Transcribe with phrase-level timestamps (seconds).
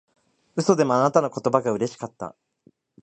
[0.55, 2.35] 嘘でもあなたの言葉がうれしかった